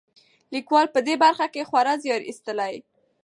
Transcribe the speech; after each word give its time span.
لیکوال 0.53 0.87
په 0.93 0.99
دې 1.07 1.15
برخه 1.23 1.45
کې 1.53 1.67
خورا 1.69 1.93
زیار 2.03 2.21
ایستلی. 2.27 2.73